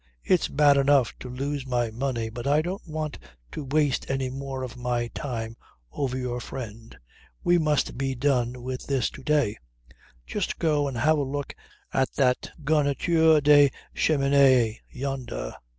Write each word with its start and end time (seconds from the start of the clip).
It's 0.23 0.47
bad 0.47 0.77
enough 0.77 1.13
to 1.19 1.29
lose 1.29 1.67
my 1.67 1.91
money 1.91 2.31
but 2.31 2.47
I 2.47 2.63
don't 2.63 2.81
want 2.87 3.19
to 3.51 3.65
waste 3.65 4.09
any 4.09 4.31
more 4.31 4.63
of 4.63 4.75
my 4.75 5.09
time 5.09 5.55
over 5.91 6.17
your 6.17 6.39
friend. 6.41 6.97
We 7.43 7.59
must 7.59 7.99
be 7.99 8.15
done 8.15 8.63
with 8.63 8.87
this 8.87 9.11
to 9.11 9.21
day. 9.21 9.57
Just 10.25 10.57
go 10.57 10.87
and 10.87 10.97
have 10.97 11.19
a 11.19 11.21
look 11.21 11.55
at 11.93 12.09
that 12.15 12.49
garniture 12.63 13.41
de 13.41 13.69
cheminee 13.93 14.79
yonder. 14.89 15.53